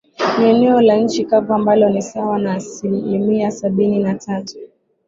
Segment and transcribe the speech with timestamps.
[0.39, 4.59] ni eneo la nchi kavu ambalo ni sawa na asilimia sabini na tatu